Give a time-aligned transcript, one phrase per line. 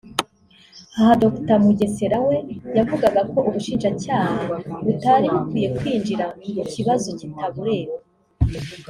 [0.97, 2.37] Aha Dr Mugesera we
[2.77, 4.35] yavugaga ko ubushinjacyaha
[4.83, 6.25] butari bukwiye kwinjira
[6.59, 7.95] mu kibazo kitabureba